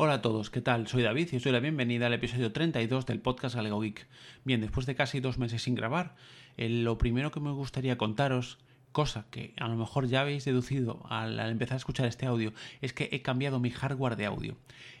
[0.00, 0.86] Hola a todos, ¿qué tal?
[0.86, 4.06] Soy David y os doy la bienvenida al episodio 32 del podcast Galego Geek.
[4.44, 6.14] Bien, después de casi dos meses sin grabar,
[6.56, 8.58] eh, lo primero que me gustaría contaros,
[8.92, 12.92] cosa que a lo mejor ya habéis deducido al, empezar a escuchar este audio, es
[12.92, 14.56] que he cambiado mi hardware de audio.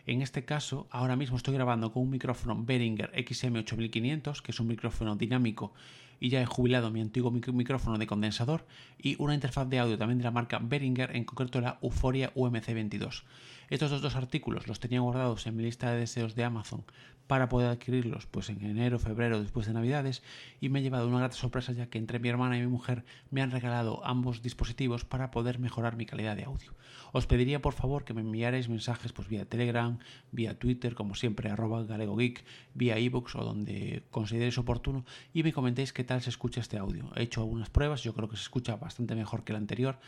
[0.06, 4.68] En este caso, ahora mismo estoy grabando con un micrófono Behringer XM8500, que es un
[4.68, 5.72] micrófono dinámico
[6.20, 8.66] y ya he jubilado mi antiguo micrófono de condensador
[8.98, 13.22] y una interfaz de audio también de la marca Behringer, en concreto la Euphoria UMC22.
[13.70, 16.84] Estos dos, artículos los tenía guardados en mi lista de deseos de Amazon
[17.28, 20.22] para poder adquirirlos pues en enero, febrero, después de Navidades
[20.60, 23.04] y me he llevado una grata sorpresa ya que entre mi hermana y mi mujer
[23.30, 26.72] me han regalado ambos dispositivos para poder mejorar mi calidad de audio.
[27.12, 29.98] Os pediría por favor que me enviarais mensajes pues vía Telegram,
[30.32, 35.92] vía Twitter, como siempre, arroba galegogeek, vía ebooks o donde consideréis oportuno y me comentéis
[35.92, 37.10] qué tal se escucha este audio.
[37.16, 39.98] He hecho algunas pruebas, yo creo que se escucha bastante mejor que el anterior,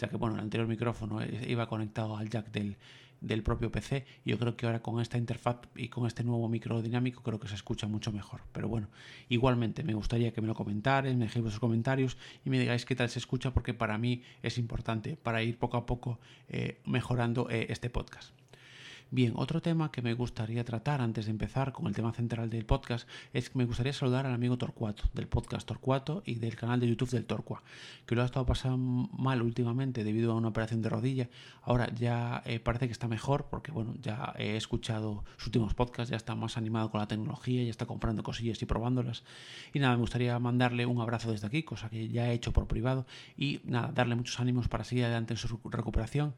[0.00, 2.76] ya que bueno, el anterior micrófono iba conectado al jack del
[3.20, 4.06] del propio PC.
[4.24, 7.48] Yo creo que ahora con esta interfaz y con este nuevo micro dinámico creo que
[7.48, 8.40] se escucha mucho mejor.
[8.52, 8.88] Pero bueno,
[9.28, 12.96] igualmente me gustaría que me lo comentarais, me dejéis vuestros comentarios y me digáis qué
[12.96, 17.48] tal se escucha porque para mí es importante para ir poco a poco eh, mejorando
[17.50, 18.39] eh, este podcast.
[19.12, 22.64] Bien, otro tema que me gustaría tratar antes de empezar con el tema central del
[22.64, 26.78] podcast es que me gustaría saludar al amigo Torcuato, del podcast Torcuato y del canal
[26.78, 27.64] de YouTube del Torcua,
[28.06, 31.28] que lo ha estado pasando mal últimamente debido a una operación de rodilla.
[31.62, 36.10] Ahora ya eh, parece que está mejor porque, bueno, ya he escuchado sus últimos podcasts,
[36.10, 39.24] ya está más animado con la tecnología, ya está comprando cosillas y probándolas.
[39.74, 42.68] Y nada, me gustaría mandarle un abrazo desde aquí, cosa que ya he hecho por
[42.68, 46.32] privado, y nada, darle muchos ánimos para seguir adelante en su recuperación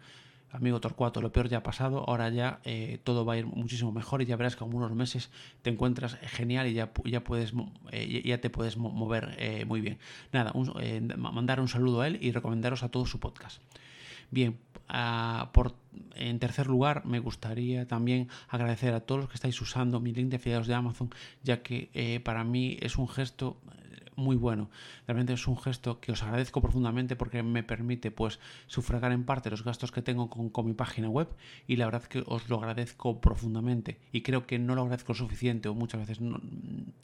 [0.52, 3.90] amigo Torcuato, lo peor ya ha pasado, ahora ya eh, todo va a ir muchísimo
[3.90, 5.30] mejor y ya verás que en unos meses
[5.62, 7.52] te encuentras genial y ya, puedes,
[7.90, 9.98] eh, ya te puedes mover eh, muy bien.
[10.32, 10.52] Nada,
[11.16, 13.62] mandar un saludo a él y recomendaros a todo su podcast.
[14.30, 14.58] Bien,
[15.52, 15.74] por,
[16.14, 20.28] en tercer lugar, me gustaría también agradecer a todos los que estáis usando mi link
[20.28, 21.10] de afiliados de Amazon,
[21.42, 23.58] ya que para mí es un gesto
[24.16, 24.70] muy bueno.
[25.06, 29.50] Realmente es un gesto que os agradezco profundamente porque me permite pues sufragar en parte
[29.50, 31.28] los gastos que tengo con, mi página web
[31.66, 35.68] y la verdad que os lo agradezco profundamente y creo que no lo agradezco suficiente
[35.68, 36.40] o muchas veces no,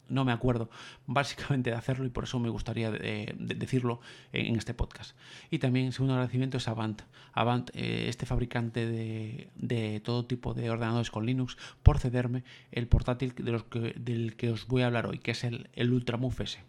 [0.07, 0.69] no me acuerdo
[1.07, 3.99] básicamente de hacerlo y por eso me gustaría de decirlo
[4.31, 5.15] en, este podcast.
[5.49, 7.01] Y también segundo agradecimiento es Avant.
[7.33, 12.87] Avant, eh, este fabricante de, de, todo tipo de ordenadores con Linux, por cederme el
[12.87, 15.91] portátil de los que, del que os voy a hablar hoy, que es el, el
[15.93, 16.59] Ultramove S.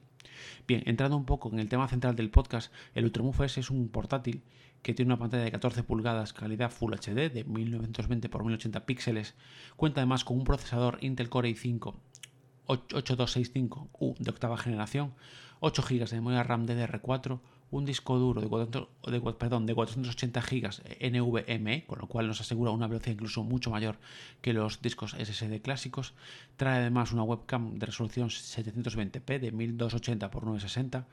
[0.66, 3.88] Bien, entrando un poco en el tema central del podcast, el Ultramove S es un
[3.88, 4.42] portátil
[4.82, 9.34] que tiene una pantalla de 14 pulgadas, calidad Full HD de 1920 x 1080 píxeles.
[9.76, 11.94] Cuenta además con un procesador Intel Core i5
[12.66, 15.12] 8265U de octava generación,
[15.60, 17.40] 8 GB de memoria RAM DDR4,
[17.70, 22.41] un disco duro de, 400, de, perdón, de 480 GB NVMe, con lo cual nos
[22.41, 23.97] asegura una velocidad incluso mucho mayor
[24.41, 26.14] que los discos SSD clásicos.
[26.56, 31.06] Trae además una webcam de resolución 720p de 1280 x 960.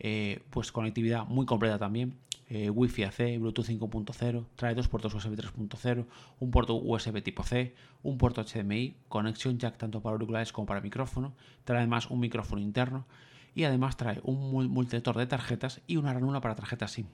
[0.00, 2.16] Eh, pues conectividad muy completa también.
[2.48, 6.04] Eh, Wi-Fi AC, Bluetooth 5.0, trae dos puertos USB 3.0,
[6.38, 10.82] un puerto USB tipo C, un puerto HDMI, conexión jack tanto para auriculares como para
[10.82, 11.32] micrófono,
[11.64, 13.06] trae además un micrófono interno
[13.54, 17.06] y además trae un multilector de tarjetas y una ranura para tarjetas SIM.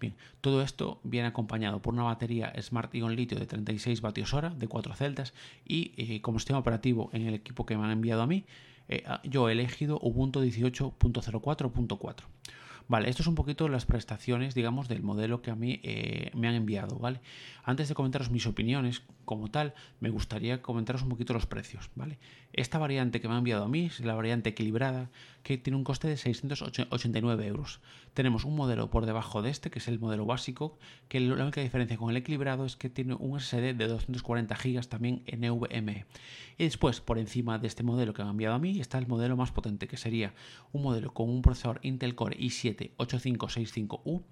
[0.00, 4.50] Bien, todo esto viene acompañado por una batería Smart Ion litio de 36 vatios hora
[4.50, 5.34] de 4 celdas
[5.66, 8.44] y eh, como sistema operativo en el equipo que me han enviado a mí,
[8.88, 12.24] eh, yo he elegido Ubuntu 18.04.4.
[12.86, 16.48] Vale, esto es un poquito las prestaciones, digamos, del modelo que a mí eh, me
[16.48, 17.20] han enviado, ¿vale?
[17.62, 22.18] Antes de comentaros mis opiniones como tal, me gustaría comentaros un poquito los precios, ¿vale?
[22.52, 25.10] Esta variante que me ha enviado a mí es la variante equilibrada,
[25.42, 27.80] que tiene un coste de 689 euros.
[28.14, 31.60] Tenemos un modelo por debajo de este, que es el modelo básico, que la única
[31.60, 36.06] diferencia con el equilibrado es que tiene un SSD de 240 GB también NVMe.
[36.56, 39.08] Y después, por encima de este modelo que me ha enviado a mí, está el
[39.08, 40.32] modelo más potente, que sería
[40.72, 44.22] un modelo con un procesador Intel Core i7-8565U,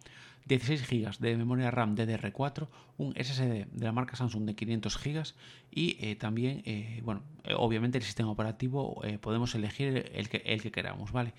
[0.46, 2.68] 16 GB de memoria RAM DDR4,
[2.98, 5.22] un SSD de la marca Samsung de 500 GB
[5.70, 11.12] y eh, también, eh, bueno, eh, obviamente el sistema operativo podemos elegir el que, queramos,
[11.12, 11.34] ¿vale?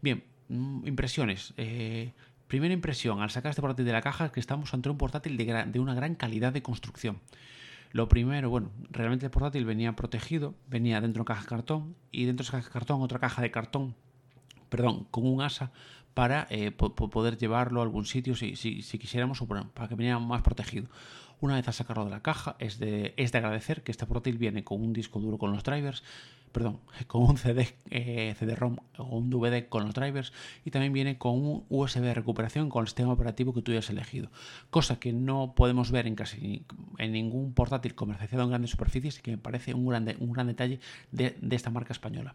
[0.00, 1.54] Bien, mm, impresiones.
[2.46, 5.36] primera impresión, al sacar este portátil de la caja, es que estamos ante un portátil
[5.36, 7.20] de, de una gran calidad de construcción.
[7.92, 11.96] Lo primero, bueno, realmente el portátil venía protegido, venía dentro de una caja de cartón
[12.10, 13.94] y dentro de esa caja de cartón otra caja de cartón,
[14.68, 15.72] perdón, con un asa
[16.16, 20.18] para eh, poder llevarlo a algún sitio si, si, si quisiéramos o para que viniera
[20.18, 20.88] más protegido.
[21.40, 24.38] Una vez a sacarlo de la caja, es de, es de agradecer que este portátil
[24.38, 26.02] viene con un disco duro con los drivers
[26.52, 30.32] perdón, con un CD, eh, CD-ROM o un DVD con los drivers
[30.64, 33.90] y también viene con un USB de recuperación con el sistema operativo que tú hayas
[33.90, 34.30] elegido,
[34.70, 36.64] cosa que no podemos ver en casi
[36.96, 40.46] en ningún portátil comercializado en grandes superficies y que me parece un gran, un gran
[40.46, 40.80] detalle
[41.12, 42.34] de, de esta marca española.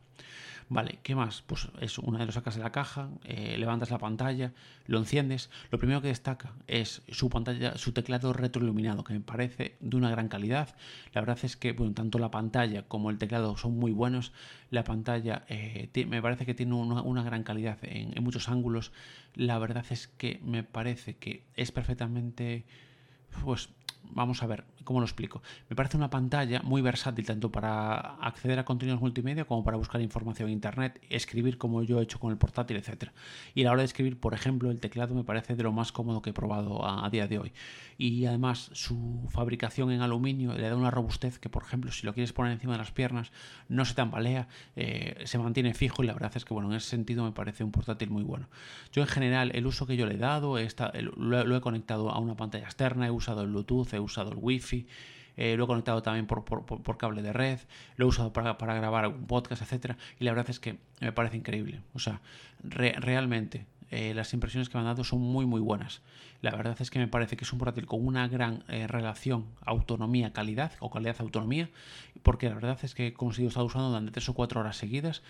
[0.74, 1.42] Vale, ¿qué más?
[1.42, 4.54] Pues es una de los sacas de la caja, eh, levantas la pantalla,
[4.86, 5.50] lo enciendes.
[5.70, 10.10] Lo primero que destaca es su pantalla, su teclado retroiluminado, que me parece de una
[10.10, 10.74] gran calidad.
[11.12, 14.32] La verdad es que, bueno, tanto la pantalla como el teclado son muy buenos.
[14.70, 18.94] La pantalla eh, me parece que tiene una, gran calidad en muchos ángulos.
[19.36, 22.64] La verdad es que me parece que es perfectamente
[23.44, 23.70] pues
[24.04, 25.42] vamos a ver, ¿cómo lo explico?
[25.70, 30.02] Me parece una pantalla muy versátil tanto para acceder a contenidos multimedia como para buscar
[30.02, 33.12] información en Internet, escribir como yo he hecho con el portátil, etc.
[33.54, 35.92] Y a la hora de escribir, por ejemplo, el teclado me parece de lo más
[35.92, 37.54] cómodo que he probado a, día de hoy.
[37.98, 42.14] Y además su fabricación en aluminio le da una robustez que, por ejemplo, si lo
[42.14, 43.32] quieres poner encima de las piernas,
[43.70, 46.90] no se tambalea, eh, se mantiene fijo y la verdad es que, bueno, en ese
[46.90, 48.48] sentido me parece un portátil muy bueno.
[48.92, 50.58] Yo en general, el uso que yo le he dado,
[51.18, 54.38] lo he conectado a una pantalla externa, he usado el Bluetooth, he usado el
[55.38, 57.60] Eh, lo he conectado también por, cable de red,
[57.96, 61.38] lo he usado para, grabar un podcast, etcétera, y la verdad es que me parece
[61.38, 61.82] increíble.
[61.94, 62.22] O sea,
[62.64, 66.02] realmente eh, las impresiones que me han dado son muy muy buenas.
[66.42, 69.46] La verdad es que me parece que es un portátil con una gran eh, relación
[69.64, 71.70] autonomía-calidad o calidad-autonomía,
[72.24, 75.22] porque la verdad es que he conseguido estar usando durante tres o cuatro horas seguidas,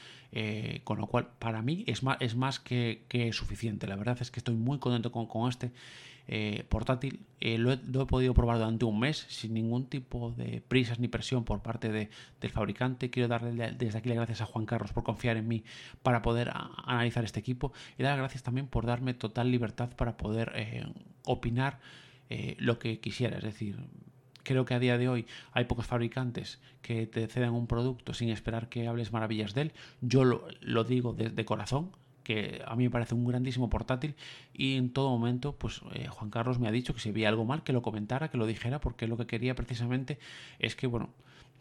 [0.86, 3.88] con lo cual para mí es más, es más que, suficiente.
[3.88, 5.72] La verdad es que estoy muy contento con, con este
[6.34, 7.26] eh, portátil.
[7.42, 11.44] Eh, lo, he, podido probar durante un mes sin ningún tipo de prisas ni presión
[11.44, 13.10] por parte de, del fabricante.
[13.10, 15.66] Quiero darle desde aquí las gracias a Juan Carlos por confiar en mí
[16.04, 16.54] para poder
[16.86, 20.86] analizar este equipo y dar las gracias también por darme total libertad para poder eh,
[21.26, 21.80] opinar
[22.60, 23.40] lo que quisiera.
[23.40, 23.76] Es decir,
[24.44, 28.30] creo que a día de hoy hay pocos fabricantes que te cedan un producto sin
[28.30, 29.72] esperar que hables maravillas de él.
[30.00, 31.92] Yo lo, digo de, corazón
[32.24, 34.16] que a mí me parece un grandísimo portátil
[34.54, 37.46] y en todo momento pues eh, Juan Carlos me ha dicho que si había algo
[37.46, 40.20] mal que lo comentara, que lo dijera porque lo que quería precisamente
[40.60, 41.10] es que bueno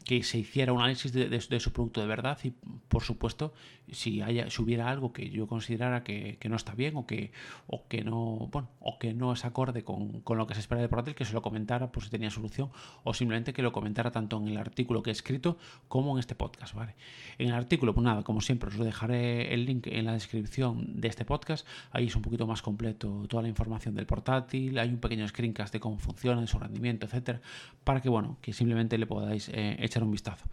[0.05, 2.51] que se hiciera un análisis de, su producto de verdad y
[2.89, 3.53] por supuesto
[3.93, 7.33] si haya si hubiera algo que yo considerara que, no está bien o que
[7.67, 10.89] o que no bueno o que no es acorde con, lo que se espera de
[10.89, 12.71] portátil que se lo comentara por si tenía solución
[13.05, 15.59] o simplemente que lo comentara tanto en el artículo que he escrito
[15.89, 16.95] como en este podcast vale
[17.39, 21.09] en el artículo pues nada como siempre os dejaré el link en la descripción de
[21.09, 21.67] este podcast.
[21.93, 25.73] Ahí es un poquito más completo toda la información del portátil hay un pequeño screencast
[25.73, 27.41] de cómo funciona de su rendimiento etcétera
[27.85, 30.47] para que bueno que simplemente le podáis eh, echar un vistazo.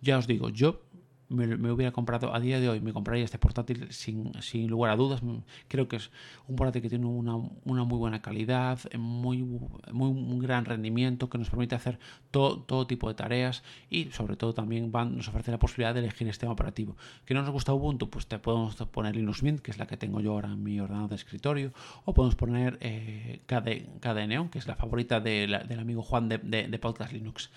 [0.00, 0.80] Ya os digo, yo
[1.28, 4.96] me, hubiera comprado a día de hoy, me compraría este portátil sin, sin, lugar a
[4.96, 5.22] dudas.
[5.68, 6.10] Creo que es
[6.48, 11.38] un portátil que tiene una, una muy buena calidad, muy, muy un gran rendimiento, que
[11.38, 11.98] nos permite hacer
[12.30, 16.00] todo, todo tipo de tareas y sobre todo también van, nos ofrece la posibilidad de
[16.00, 16.96] elegir el sistema operativo.
[17.24, 18.10] ¿Que no nos gusta Ubuntu?
[18.10, 20.80] Pues te podemos poner Linux Mint, que es la que tengo yo ahora en mi
[20.80, 21.72] ordenador de escritorio,
[22.04, 26.78] o podemos poner eh, KDE, Neon, que es la favorita del amigo Juan de, de
[26.78, 27.50] Podcast Linux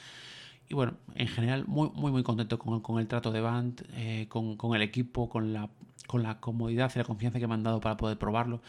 [0.69, 4.25] y bueno, en general muy muy muy contento con, con el trato de Band, eh,
[4.30, 5.69] con, con, el equipo, con la,
[6.08, 8.62] con la comodidad y la confianza que me han dado para poder probarlo.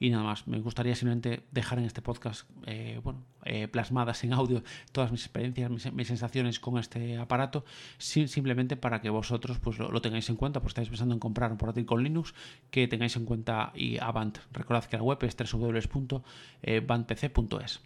[0.00, 4.32] Y nada más, me gustaría simplemente dejar en este podcast eh, bueno, eh, plasmadas en
[4.32, 7.64] audio todas mis experiencias, mis, sensaciones con este aparato,
[7.98, 11.58] simplemente para que vosotros pues, lo, tengáis en cuenta, pues estáis pensando en comprar un
[11.58, 12.34] portátil con Linux,
[12.70, 14.38] que tengáis en cuenta y Avant.
[14.52, 17.80] Recordad que la web es www.bandpc.es.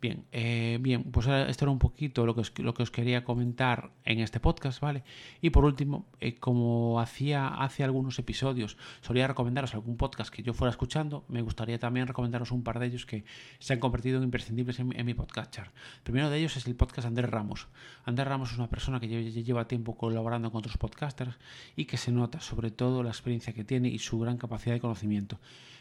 [0.00, 3.24] Bien, eh, bien, pues esto era un poquito lo que, os, lo que os quería
[3.24, 5.02] comentar en este podcast, ¿vale?
[5.40, 10.54] Y por último, eh, como hacía hace algunos episodios, solía recomendaros algún podcast que yo
[10.54, 13.24] fuera escuchando, me gustaría también recomendaros un par de ellos que
[13.58, 15.58] se han convertido en imprescindibles en, mi podcast.
[15.58, 17.66] El primero de ellos es el podcast Andrés Ramos.
[18.04, 21.38] Andrés Ramos es una persona que lleva tiempo colaborando con otros podcasters
[21.74, 24.80] y que se nota sobre todo la experiencia que tiene y su gran capacidad de
[24.80, 25.40] conocimiento.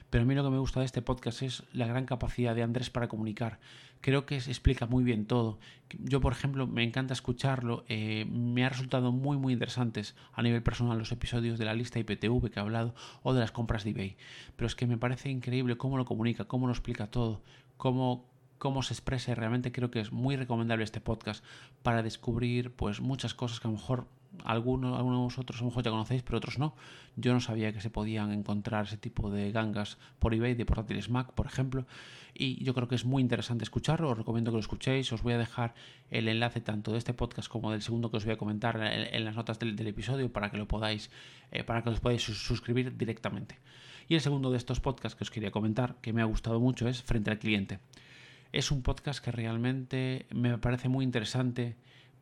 [0.10, 2.64] Pero a mí lo que me gusta de este podcast es la gran capacidad de
[2.64, 3.60] Andrés para comunicar.
[4.02, 5.60] Creo que se explica muy bien todo.
[6.00, 7.84] Yo, por ejemplo, me encanta escucharlo.
[7.88, 12.00] Eh, me ha resultado muy, muy interesantes a nivel personal los episodios de la lista
[12.00, 14.18] IPTV que ha hablado o de las compras de eBay.
[14.56, 17.42] Pero es que me parece increíble cómo lo comunica, cómo lo explica todo,
[17.78, 18.26] cómo,
[18.58, 21.44] cómo se expresa y realmente creo que es muy recomendable este podcast
[21.84, 24.08] para descubrir pues muchas cosas que a lo mejor
[24.44, 26.76] algunos, algunos de vosotros a lo mejor ya conocéis, pero otros no.
[27.16, 31.10] Yo no sabía que se podían encontrar ese tipo de gangas por eBay, de portátiles
[31.10, 31.86] Mac, por ejemplo.
[32.34, 34.10] Y yo creo que es muy interesante escucharlo.
[34.10, 35.12] Os recomiendo que lo escuchéis.
[35.12, 35.74] Os voy a dejar
[36.12, 39.26] el enlace tanto de este podcast como del segundo que os voy a comentar en,
[39.26, 41.10] las notas del, episodio para que lo podáis,
[41.52, 43.58] eh, para que os podáis suscribir directamente.
[44.08, 46.88] Y el segundo de estos podcasts que os quería comentar, que me ha gustado mucho,
[46.88, 47.80] es Frente al Cliente.
[48.54, 51.76] Es un podcast que realmente me parece muy interesante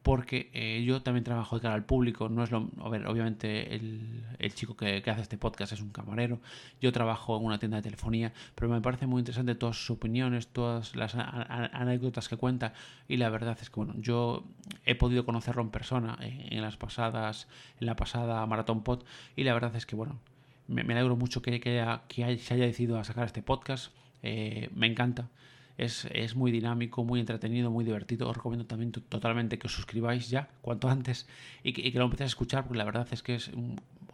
[0.06, 3.74] porque eh, yo también trabajo de cara al público, no es lo, a ver, obviamente
[3.74, 6.40] el, chico que, hace este podcast es un camarero,
[6.80, 10.50] yo trabajo en una tienda de telefonía, pero me parece muy interesante todas sus opiniones,
[10.50, 12.74] todas las anécdotas que cuenta
[13.08, 14.44] y la verdad es que bueno, yo
[14.86, 17.48] he podido conocerlo en persona eh, en, las pasadas,
[17.80, 20.20] en la pasada Maratón Pod y la verdad es que bueno,
[20.68, 24.86] me, alegro mucho que, que, que, se haya decidido a sacar este podcast, eh, me
[24.86, 25.30] encanta.
[25.78, 28.30] Es, muy dinámico, muy entretenido, muy divertido.
[28.30, 31.28] Os recomiendo también totalmente que os suscribáis ya, cuanto antes,
[31.64, 33.52] y que, lo empecéis a escuchar, porque la verdad es que es,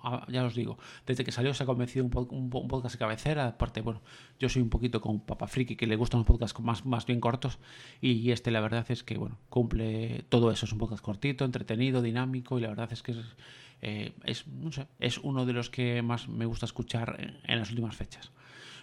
[0.04, 3.48] ah, ya os digo, desde que salió se ha convencido un, podcast de cabecera.
[3.48, 4.02] Aparte, bueno,
[4.40, 7.20] yo soy un poquito con Papa Friki, que le gustan los podcasts más, más bien
[7.20, 7.60] cortos,
[8.02, 10.66] y, este la verdad es que, bueno, cumple todo eso.
[10.66, 13.18] Es un podcast cortito, entretenido, dinámico, y la verdad es que es,
[13.84, 17.70] eh, es, no sé, es uno de los que más me gusta escuchar en las
[17.70, 18.32] últimas fechas.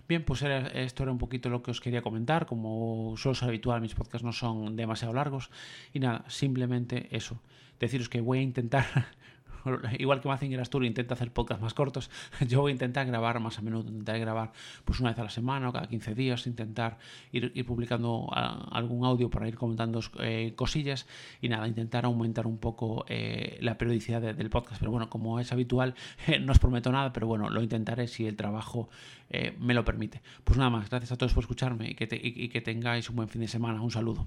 [0.08, 2.46] Bien, pues esto era un poquito lo que os quería comentar.
[2.46, 5.50] Como suelo ser habitual, mis podcasts no son demasiado largos.
[5.92, 7.42] Y nada, simplemente eso.
[7.78, 8.86] Deciros que voy a intentar
[9.98, 12.10] igual que Mazinger Astur intenta hacer podcasts más cortos,
[12.46, 14.52] yo voy a intentar grabar más a menudo, intentar grabar
[14.84, 16.98] pues una vez a la semana o cada 15 días, intentar
[17.32, 21.06] ir, publicando algún audio para ir comentando eh, cosillas
[21.40, 24.78] y nada, intentar aumentar un poco eh, la periodicidad del podcast.
[24.80, 25.94] Pero bueno, como es habitual,
[26.40, 28.88] no os prometo nada, pero bueno, lo intentaré si el trabajo
[29.30, 30.22] eh, me lo permite.
[30.44, 33.28] Pues nada más, gracias a todos por escucharme y que, y que tengáis un buen
[33.28, 33.82] fin de semana.
[33.82, 34.26] Un saludo.